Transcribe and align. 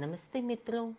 નમસ્તે 0.00 0.40
મિત્રો. 0.40 0.94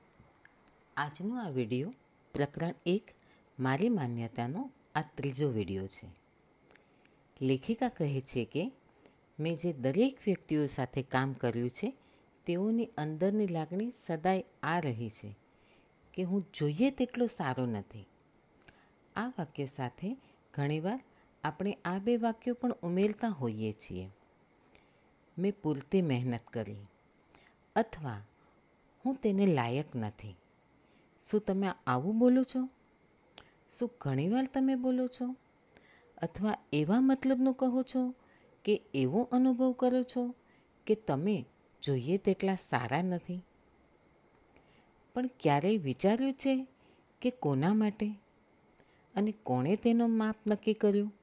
આજનો 0.98 1.42
આ 1.42 1.50
વીડિયો 1.50 1.94
પ્રકરણ 2.34 2.74
એક, 2.86 3.12
મારી 3.60 3.90
માન્યતાનો 3.90 4.72
આ 4.96 5.02
ત્રીજો 5.02 5.50
વીડિયો 5.50 5.88
છે. 5.88 6.08
લેખિકા 7.42 7.90
કહે 7.90 8.22
છે 8.22 8.46
કે, 8.46 8.72
મેં 9.40 9.56
જે 9.56 9.74
દરેક 9.74 10.18
વ્યક્તિઓ 10.26 10.66
સાથે 10.66 11.04
કામ 11.04 11.34
કર્યું 11.34 11.70
છે, 11.70 11.94
તેઓની 12.46 12.86
અંદરની 12.98 13.48
લાગણી 13.48 13.92
સદાય 14.06 14.44
આ 14.64 14.80
રહી 14.80 15.10
છે 15.10 15.36
કે 16.14 16.24
હું 16.24 16.46
જોઈએ 16.54 16.92
તેટલો 16.92 17.26
સારો 17.26 17.66
નથી. 17.66 18.06
આ 19.16 19.28
વાક્ય 19.28 19.66
સાથે 19.66 20.18
ઘણીવાર 20.54 21.04
આપણે 21.44 21.78
આ 21.86 21.98
બે 21.98 22.18
વાક્યો 22.18 22.54
પણ 22.54 22.72
ઉમેરતા 22.72 23.28
હોઈએ 23.28 23.74
છીએ. 23.74 24.10
મેં 25.38 25.54
પૂરતી 25.64 26.02
મહેનત 26.02 26.48
કરી. 26.54 26.76
અથવા 27.76 28.22
હું 29.06 29.16
તેને 29.16 29.46
લાયક 29.46 29.96
નથી. 29.96 30.36
શું 31.22 31.42
તમે 31.42 31.72
આવું 31.88 32.20
બોલો 32.20 32.44
છો? 32.44 32.70
શું 33.70 33.92
ઘણીવાર 34.02 34.46
તમે 34.54 34.76
બોલો 34.76 35.08
છો? 35.08 35.36
અથવા 36.18 36.58
એવા 36.74 37.02
મતલબનું 37.02 37.54
કહો 37.54 37.84
છો 37.84 38.16
કે 38.64 38.82
એવો 38.94 39.24
અનુભવ 39.24 39.72
કરો 39.72 40.04
છો 40.04 40.36
કે 40.86 40.96
તમે 40.96 41.46
જોઈએ 41.84 42.18
તેટલા 42.18 42.56
સારા 42.56 43.02
નથી? 43.02 43.42
પણ 45.16 45.28
ક્યારેય 45.28 45.78
વિચાર્યું 45.78 46.34
છે 46.34 46.68
કે 47.22 47.30
કોના 47.30 47.74
માટે? 47.74 48.10
અને 49.16 49.32
કોણે 49.32 49.76
તેનો 49.76 50.08
માપ 50.08 50.36
નક્કી 50.48 50.74
કર્યું? 50.74 51.14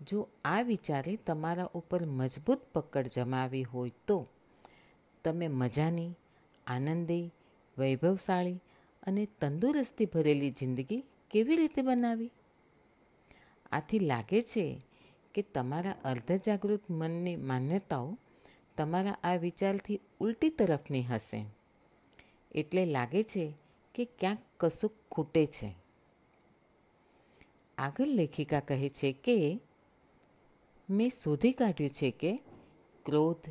જો 0.00 0.28
આ 0.44 0.62
વિચારે 0.62 1.16
તમારા 1.16 1.68
ઉપર 1.74 2.06
મજબૂત 2.06 2.58
પકડ 2.58 3.06
જમાવી 3.06 3.62
હોય 3.62 3.90
તો 4.06 4.26
તમે 5.24 5.48
મજાની 5.48 6.14
આનંદી, 6.66 7.30
વૈભવશાળી 7.78 8.60
અને 9.02 9.28
તંદુરસ્તી 9.40 10.06
ભરેલી 10.06 10.50
જિંદગી 10.50 11.04
કેવી 11.30 11.56
રીતે 11.56 11.82
બનાવી? 11.82 12.30
આથી 13.72 13.98
લાગે 13.98 14.42
છે 14.42 14.80
કે 15.34 15.42
તમારા 15.42 15.94
અર્ધજાગૃત 16.04 16.90
મનની 16.90 17.36
માન્યતાઓ 17.36 18.18
તમારા 18.76 19.16
આ 19.24 19.34
વિચારથી 19.34 20.00
ઉલટી 20.20 20.48
તરફની 20.48 21.02
હશે. 21.02 21.44
એટલે 22.54 22.86
લાગે 22.86 23.22
છે 23.22 23.54
કે 23.94 24.04
ક્યાંક 24.04 24.38
કશુંક 24.60 24.92
ખૂટે 25.10 25.46
છે. 25.46 25.74
આગળ 27.78 28.06
લેખિકા 28.06 28.60
કહે 28.60 28.88
છે 28.88 29.12
કે, 29.12 29.60
મેં 30.90 31.08
શોધી 31.08 31.52
કાઢ્યું 31.52 31.90
છે 31.90 32.10
કે 32.10 32.40
ક્રોધ, 33.06 33.48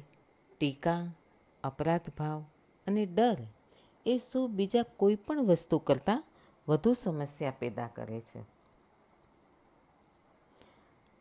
ટીકા, 0.57 1.13
અપરાધ 1.63 2.09
ભાવ 2.17 2.45
અને 2.87 3.05
ડર 3.05 3.37
એ 4.05 4.17
શું 4.17 4.55
બીજા 4.55 4.83
કોઈ 4.83 5.15
પણ 5.15 5.45
વસ્તુ 5.45 5.77
કરતાં 5.77 6.23
વધુ 6.67 6.93
સમસ્યા 6.93 7.51
પેદા 7.51 7.87
કરે 7.87 8.21
છે. 8.21 8.39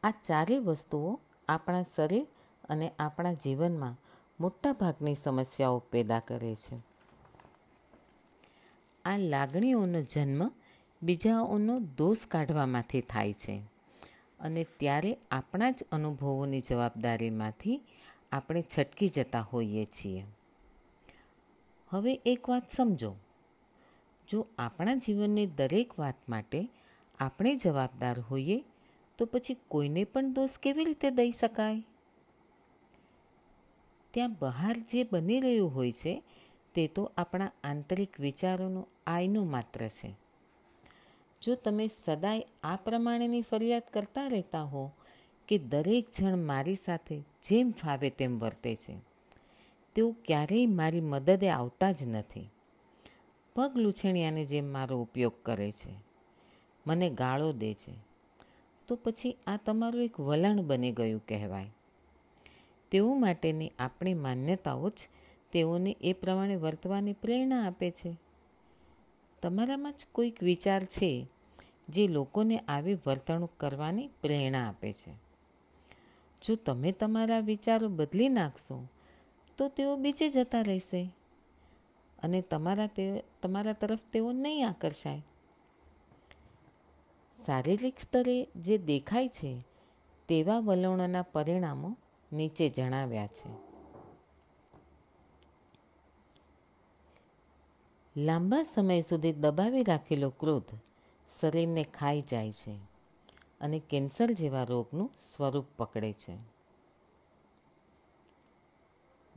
આ 0.02 0.10
ચારેય 0.10 0.58
વસ્તુઓ 0.58 1.20
આપણા 1.48 1.83
શરીર 1.83 2.27
અને 2.68 2.92
આપણા 2.98 3.33
જીવનમાં 3.33 3.96
મોટાભાગની 4.40 5.14
સમસ્યાઓ 5.14 5.78
પેદા 5.78 6.18
કરે 6.18 6.55
છે. 6.55 6.77
આ 9.05 9.16
લાગણીઓનો 9.16 10.00
જન્મ 10.00 10.50
બીજાઓનો 11.02 11.78
દોષ 11.78 12.27
કાઢવામાંથી 12.27 13.00
થાય 13.00 13.33
છે 13.33 13.62
અને 14.40 14.64
ત્યારે 14.64 15.18
આપણા 15.30 15.70
જ 15.70 15.84
અનુભવોની 15.92 16.60
જવાબદારીમાંથી 16.60 17.83
આપણે 18.33 18.64
છટકી 18.78 19.08
જતા 19.08 19.40
હોઈએ 19.40 19.84
છીએ. 19.84 20.24
હવે 21.93 22.21
એક 22.27 22.48
વાત 22.48 22.71
સમજો. 22.71 23.15
જો 24.29 24.47
આપણા 24.59 24.95
જીવનની 24.95 25.47
દરેક 25.47 25.98
વાત 25.98 26.14
માટે 26.29 26.69
આપણે 27.20 27.55
જવાબદાર 27.55 28.20
હોઈએ, 28.20 28.64
તો 29.19 29.25
પછી 29.25 29.57
કોઈને 29.69 30.05
પણ 30.05 30.33
દોષ 30.33 30.58
કેવી 30.58 30.85
રીતે 30.85 31.11
દઈ 31.11 31.31
શકાય? 31.31 31.83
ત્યાં 34.11 34.33
બહાર 34.33 34.77
જે 34.77 35.05
બની 35.13 35.41
રહ્યું 35.41 35.75
હોય 35.75 35.92
છે, 35.92 36.23
તે 36.75 36.86
તો 36.86 37.13
આપણા 37.17 37.52
આંતરિક 37.64 38.20
વિચારોનું 38.20 38.89
આયનો 39.07 39.45
માત્ર 39.45 39.89
છે. 39.89 40.14
જો 41.42 41.55
તમે 41.55 41.91
સદાય 42.05 42.42
આ 42.63 42.77
પ્રમાણેની 42.77 43.42
ફરિયાદ 43.42 43.83
કરતા 43.92 44.27
રહેતા 44.27 44.63
હો 44.63 44.92
કે 45.48 45.58
દરેક 45.58 46.11
જણ 46.11 46.39
મારી 46.39 46.75
સાથે 46.75 47.20
જેમ 47.20 47.70
ફાવે 47.70 48.11
તેમ 48.11 48.39
વર્તે 48.39 48.75
છે 48.75 49.11
તેઓ 49.95 50.17
ક્યારેય 50.25 50.67
મારી 50.67 51.01
મદદે 51.01 51.48
આવતા 51.48 51.92
જ 51.92 52.05
નથી. 52.05 52.51
પગ 53.55 53.77
લૂછણિયાની 53.77 54.45
જેમ 54.45 54.73
મારો 54.73 55.03
ઉપયોગ 55.03 55.33
કરે 55.42 55.73
છે. 55.73 55.95
મને 56.86 57.11
ગાળો 57.11 57.53
દે 57.53 57.75
છે. 57.75 57.92
તો 58.89 58.97
પછી 58.97 59.36
આ 59.47 59.57
તમારું 59.57 60.02
એક 60.02 60.20
વલણ 60.20 60.63
બની 60.63 60.92
ગયું 60.92 61.27
કહેવાય. 61.29 61.70
તેઓ 62.91 63.14
માટેની 63.14 63.73
આપણી 63.79 64.14
માન્યતાઓ 64.14 64.91
જ 64.91 65.08
તેઓને 65.52 65.97
એ 66.01 66.13
પ્રમાણે 66.13 66.57
વર્તવાની 66.57 67.13
પ્રેરણા 67.13 67.67
આપે 67.67 67.91
છે. 67.91 68.17
તમારામાં 69.42 69.92
જ 69.92 70.07
કોઈક 70.13 70.42
વિચાર 70.42 70.85
છે 70.85 71.27
જે 71.89 72.08
લોકોને 72.08 72.58
આવી 72.58 72.95
વર્તણૂક 72.95 73.51
કરવાની 73.57 74.08
પ્રેરણા 74.08 74.69
આપે 74.69 74.92
છે. 74.92 75.13
જો 76.42 76.55
તમે 76.57 76.92
તમારા 76.92 77.39
વિચારો 77.39 77.89
બદલી 77.89 78.29
નાખશો 78.29 78.89
તો 79.62 79.68
તેઓ 79.68 79.96
બીજે 79.96 80.30
જતા 80.30 80.62
રહેશે. 80.62 81.14
અને 82.23 82.40
તમારા 82.40 82.86
તે, 82.86 83.24
તમારા 83.42 83.73
તરફ 83.73 83.98
તેઓ 84.12 84.33
નહીં 84.33 84.68
આકર્ષાય. 84.68 85.23
શારીરિક 87.46 88.01
સ્તરે 88.01 88.48
જે 88.56 88.78
દેખાય 88.78 89.28
છે, 89.28 89.64
તેવા 90.28 90.58
વલણોના 90.58 91.22
પરિણામો 91.22 91.96
નીચે 92.33 92.68
જણાવ્યા 92.68 93.27
છે. 93.27 93.51
લાંબા 98.17 98.62
સમય 98.62 99.01
સુધી 99.01 99.33
દબાવી 99.33 99.83
રાખેલો 99.83 100.30
ક્રોધ 100.30 100.74
શરીરને 101.40 101.83
ખાઈ 101.83 102.20
જાય 102.20 102.52
છે 102.52 102.74
અને 103.61 103.83
કેન્સર 103.90 104.30
જેવા 104.30 104.64
રોગનું 104.64 105.11
સ્વરૂપ 105.18 105.67
પકડે 105.77 106.12
છે. 106.12 106.61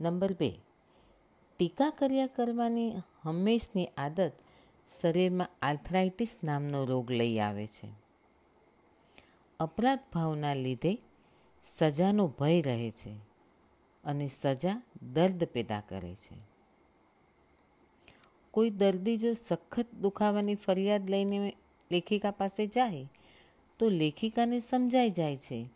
નંબર 0.00 0.32
બે, 0.32 0.58
ટીકા 1.58 1.90
કર્યા 1.90 2.26
કરવાની 2.26 2.92
હંમેશની 3.22 3.86
આદત 3.86 4.32
શરીરમાં 5.00 5.50
આર્થરાઇટિસ 5.62 6.38
નામનો 6.44 6.84
રોગ 6.84 7.10
લઈ 7.10 7.38
આવે 7.38 7.66
છે. 7.66 7.88
અપરાધ 9.60 9.98
ભાવના 10.12 10.54
લીધે 10.54 10.98
સજાનો 11.64 12.26
ભય 12.26 12.60
રહે 12.60 12.90
છે 12.90 13.10
અને 14.04 14.28
સજા 14.28 14.82
દર્દ 15.12 15.44
પેદા 15.44 15.82
કરે 15.88 16.14
છે. 16.14 16.36
કોઈ 18.50 18.70
દર્દી 18.70 19.18
જો 19.18 19.32
સખત 19.32 19.86
દુખાવાની 19.94 20.54
ફરિયાદ 20.54 21.10
લઈને 21.10 21.56
લેખિકા 21.92 22.30
પાસે 22.30 22.66
જાય 22.66 23.08
તો 23.78 23.88
લેખિકાને 23.88 24.60
સમજાઈ 24.60 25.10
જાય 25.10 25.36
છે 25.36 25.68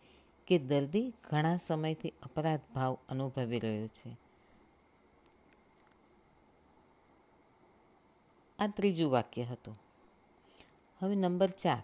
કે 0.50 0.58
દર્દી 0.58 1.12
ઘણા 1.30 1.56
સમયથી 1.56 2.08
અપરાધ 2.22 2.60
ભાવ 2.74 2.98
અનુભવી 3.08 3.58
રહ્યો 3.58 3.86
છે. 3.86 4.16
આ 8.58 8.66
ત્રીજું 8.66 9.10
વાક્ય 9.10 9.42
હતું. 9.42 9.76
હવે 10.98 11.14
નંબર 11.14 11.48
ચાર. 11.48 11.82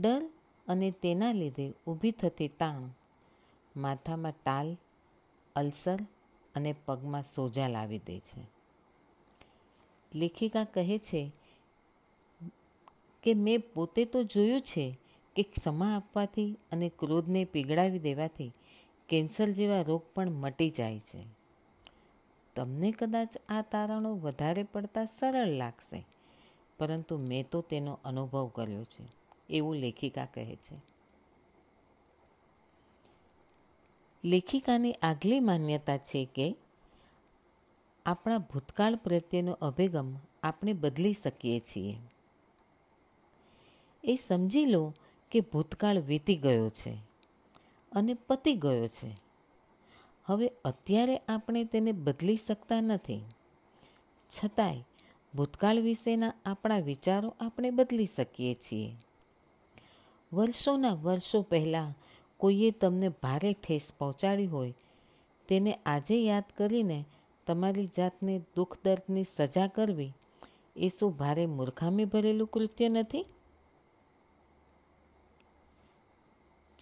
ડર 0.00 0.22
અને 0.68 0.90
તેના 0.90 1.32
લીધે 1.32 1.72
ઊભી 1.86 2.10
થતી 2.10 2.48
તાણ 2.48 2.88
માથામાં 3.76 4.32
ટાલ, 4.32 4.76
અલ્સર 5.56 5.98
અને 6.54 6.74
પગમાં 6.86 7.22
સોજા 7.22 7.68
લાવી 7.68 7.98
દે 7.98 8.20
છે. 8.20 8.46
લેખિકા 10.14 10.64
કહે 10.64 10.98
છે 10.98 11.32
કે, 13.22 13.34
મેં 13.34 13.60
પોતે 13.74 14.04
તો 14.04 14.22
જોયું 14.22 14.60
છે 14.60 14.98
કે 15.36 15.42
ક્ષમા 15.42 15.96
આપવાથી 15.96 16.58
અને 16.72 16.88
ક્રોધને 16.98 17.44
પીગળાવી 17.44 17.98
દેવાથી 17.98 18.52
કેન્સર 19.08 19.48
જેવા 19.48 19.82
રોગ 19.82 20.02
પણ 20.14 20.30
મટી 20.30 20.70
જાય 20.70 21.00
છે. 21.00 21.26
તમને 22.56 22.90
કદાચ 22.90 23.36
આ 23.48 23.62
તારણો 23.62 24.14
વધારે 24.14 24.62
પડતા 24.62 25.04
સરળ 25.04 25.48
લાગશે, 25.48 26.06
પરંતુ 26.78 27.16
મેં 27.18 27.50
તો 27.50 27.60
તેનો 27.60 27.98
અનુભવ 28.04 28.48
કર્યો 28.48 28.84
છે, 28.84 29.04
એવું 29.50 29.76
લેખિકા 29.76 30.24
કહે 30.24 30.56
છે. 30.56 30.76
લેખિકાની 34.24 34.92
આગલી 34.92 35.40
માન્યતા 35.40 35.96
છે 35.96 36.24
કે 36.24 36.56
આપણા 38.06 38.38
ભૂતકાળ 38.38 38.96
પ્રત્યેનો 38.96 39.52
અભિગમ 39.52 40.14
આપણે 40.42 40.72
બદલી 40.72 41.12
શકીએ 41.12 41.60
છીએ. 41.60 41.96
એ 44.04 44.16
સમજી 44.16 44.66
લો 44.66 44.94
કે 45.32 45.40
ભૂતકાળ 45.40 45.98
વીતી 46.00 46.36
ગયો 46.36 46.68
છે 46.68 46.94
અને 47.92 48.14
પતી 48.14 48.54
ગયો 48.54 48.88
છે. 48.88 49.10
હવે 50.24 50.48
અત્યારે 50.64 51.16
આપણે 51.28 51.64
તેને 51.64 51.92
બદલી 51.92 52.36
શકતા 52.36 52.80
નથી. 52.80 53.22
છતાંય 54.30 54.84
ભૂતકાળ 55.34 55.80
વિશેના 55.80 56.32
આપણા 56.46 56.78
વિચારો 56.78 57.34
આપણે 57.40 57.70
બદલી 57.70 58.06
શકીએ 58.06 58.54
છીએ. 58.54 58.96
વર્ષોના 60.32 60.92
વર્ષો 60.92 61.42
પહેલાં 61.42 61.94
કોઈએ 62.36 62.70
તમને 62.70 63.08
ભારે 63.08 63.52
ઠેસ 63.52 63.92
પહોંચાડી 63.98 64.46
હોય, 64.46 64.74
તેને 65.48 65.72
આજે 65.86 66.24
યાદ 66.24 66.44
કરીને 66.56 67.04
તમારી 67.46 67.86
જાતને 67.86 68.38
દુઃખ 68.56 68.76
દર્દની 68.84 69.24
સજા 69.36 69.66
કરવી 69.66 70.12
એ 70.76 70.88
શું 70.88 71.16
ભારે 71.16 71.46
મૂર્ખામી 71.46 72.04
ભરેલું 72.04 72.48
કૃત્ય 72.48 72.88
નથી? 72.88 73.24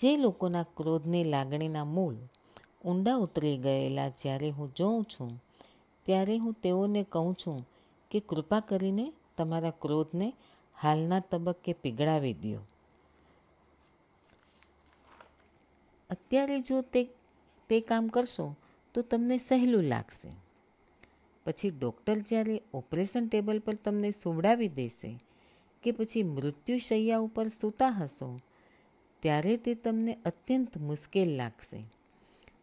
જે 0.03 0.17
લોકોના 0.17 0.63
ક્રોધની 0.63 1.25
લાગણીના 1.25 1.85
મૂળ 1.85 2.17
ઊંડા 2.85 3.17
ઉતરી 3.17 3.59
ગયેલા 3.59 4.09
જ્યારે 4.09 4.51
હું 4.51 4.75
જોઉં 4.75 5.05
છું, 5.05 5.43
ત્યારે 6.05 6.39
હું 6.39 6.55
તેઓને 6.55 7.03
કહું 7.03 7.35
છું 7.35 7.67
કે 8.11 8.21
કૃપા 8.21 8.61
કરીને 8.61 9.13
તમારા 9.37 9.71
ક્રોધને 9.71 10.33
હાલના 10.83 11.21
તબક્કે 11.21 11.73
પીગળાવી 11.73 12.33
દો. 12.33 12.59
અત્યારે 16.11 16.61
જો 16.61 16.81
તે 16.81 17.09
તે 17.69 17.81
કામ 17.81 18.09
કરશો, 18.09 18.55
તો 18.95 19.03
તમને 19.03 19.39
સહેલું 19.39 19.83
લાગશે. 19.83 20.29
પછી 21.47 21.71
ડૉક્ટર 21.71 22.19
જ્યારે 22.19 22.63
ઓપરેશન 22.75 23.29
ટેબલ 23.29 23.59
પર 23.59 23.75
તમને 23.75 24.11
સુવડાવી 24.11 24.69
દેશે 24.69 25.19
કે 25.83 25.93
પછી 25.93 26.23
મૃત્યુશૈયા 26.23 27.19
ઉપર 27.19 27.49
સૂતા 27.49 27.89
હશો 27.89 28.41
ત્યારે 29.23 29.57
તે 29.57 29.75
તમને 29.75 30.19
અત્યંત 30.25 30.79
મુશ્કેલ 30.79 31.37
લાગશે. 31.37 31.83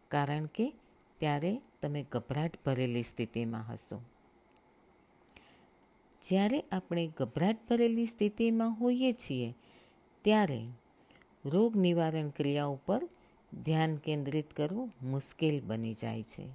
કારણ 0.08 0.46
કે 0.46 0.72
ત્યારે 1.18 1.60
તમે 1.82 2.06
ગભરાટ 2.12 2.56
ભરેલી 2.66 3.02
સ્થિતિમાં 3.02 3.72
હશો. 3.72 4.02
જ્યારે 6.22 6.64
આપણે 6.72 7.12
ગભરાટ 7.16 7.58
ભરેલી 7.70 8.06
સ્થિતિમાં 8.06 8.72
હોઈએ 8.72 9.12
છીએ, 9.12 9.54
ત્યારે 10.22 10.62
રોગ 11.44 11.76
નિવારણ 11.76 12.28
ક્રિયા 12.28 12.64
ઉપર 12.64 13.08
ધ્યાન 13.64 13.96
કેન્દ્રિત 13.96 14.54
કરવું 14.54 14.92
મુશ્કેલ 15.02 15.60
બની 15.60 15.94
જાય 15.94 16.22
છે. 16.22 16.48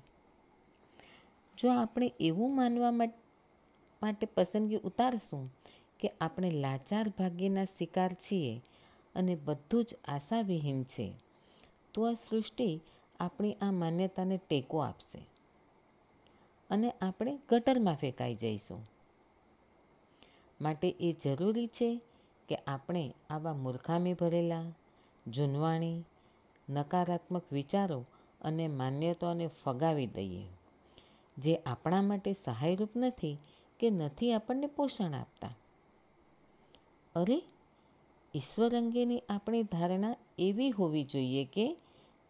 જો 1.58 1.70
આપણે 1.72 2.12
એવું 2.20 2.56
માનવા 2.56 2.92
માટે 2.92 4.26
પસંદગી 4.26 4.76
ઉતારશું 4.76 5.54
કે 6.00 6.08
આપણે 6.22 6.52
લાચાર 6.52 7.10
ભાગ્યના 7.10 7.66
શિકાર 7.66 8.14
છીએ 8.14 8.62
અને 9.16 9.36
બધું 9.36 9.84
જ 9.84 9.96
આશાવિહીન 10.08 10.84
છે. 10.84 11.14
તો 11.94 12.10
આ 12.10 12.14
સૃષ્ટિ 12.14 12.82
આપણી 13.20 13.54
આ 13.54 13.72
માન્યતાને 13.72 14.38
ટેકો 14.38 14.78
આપશે. 14.78 15.28
અને 16.70 16.92
આપણે 17.02 17.40
ગટરમાં 17.50 17.96
ફેંકાઈ 17.96 18.36
જઈશું. 18.36 18.90
માટે 20.62 20.90
એ 20.90 21.12
જરૂરી 21.12 21.68
છે 21.68 22.02
કે 22.48 22.56
આપણે 22.56 23.14
આવા 23.30 23.54
મૂર્ખામી 23.54 24.14
ભરેલા, 24.14 24.66
જૂનવાણી, 25.28 26.04
નકારાત્મક 26.70 27.44
વિચારો 27.52 28.06
અને 28.42 28.68
માન્યતાઓને 28.68 29.48
ફગાવી 29.48 30.08
દઈએ. 30.08 30.48
જે 31.38 31.56
આપણા 31.56 32.02
માટે 32.02 32.34
સહાયરૂપ 32.34 32.90
નથી 32.96 33.38
કે 33.80 33.90
નથી 33.90 34.34
આપણને 34.34 34.68
પોષણ 34.68 35.14
આપતા. 35.14 35.56
અરે 37.16 37.44
ઈશ્વર 38.36 38.76
અંગેની 38.76 39.24
આપણી 39.30 39.64
ધારણા 39.64 40.16
એવી 40.38 40.70
હોવી 40.70 41.04
જોઈએ 41.04 41.46
કે 41.46 41.78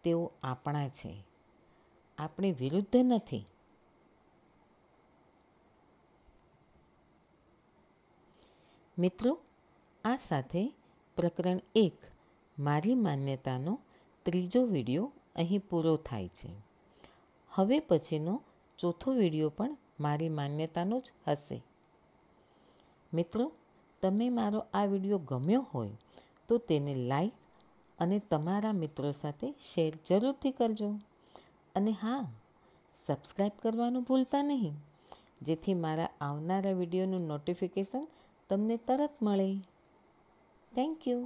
તેઓ 0.04 0.32
આપણા 0.44 0.88
છે. 0.88 1.24
આપણે 2.18 2.52
વિરુદ્ધ 2.52 2.96
નથી. 2.96 3.46
મિત્રો, 9.00 9.40
આ 10.04 10.16
સાથે 10.16 10.74
પ્રકરણ 11.16 11.60
એક, 11.76 11.98
મારી 12.60 12.96
માન્યતાનો 12.96 13.80
ત્રીજો 14.24 14.66
વીડિયો 14.66 15.12
અહીં 15.36 15.60
પૂરો 15.60 15.98
થાય 15.98 16.28
છે. 16.28 16.50
હવે 17.50 17.80
પછીનો 17.80 18.42
ચોથો 18.78 19.12
વીડિયો 19.12 19.50
પણ 19.50 19.78
મારી 20.00 20.30
માન્યતાનો 20.30 21.00
જ 21.00 21.12
હશે. 21.28 21.64
મિત્રો 23.14 23.52
તમે 24.04 24.28
મારો 24.38 24.60
આ 24.74 24.86
વીડિયો 24.92 25.22
ગમ્યો 25.30 25.64
હોય 25.72 25.96
તો 26.50 26.56
તેને 26.70 26.94
લાઈક 27.10 27.36
અને 28.00 28.18
તમારા 28.32 28.80
મિત્રો 28.80 29.12
સાથે 29.22 29.48
શેર 29.70 29.92
જરૂરથી 30.08 30.54
કરજો. 30.60 30.90
અને 31.76 31.92
હા 32.02 32.24
સબસ્ક્રાઈબ 32.98 33.56
કરવાનું 33.62 34.08
ભૂલતા 34.08 34.44
નહીં, 34.44 34.76
જેથી 35.42 35.78
મારા 35.84 36.10
આવનારા 36.22 36.76
વિડીયોનું 36.80 37.24
નોટિફિકેશન 37.32 38.04
તમને 38.50 38.76
તરત 38.88 39.16
મળે. 39.22 39.48
Thank 40.72 41.08
you. 41.08 41.22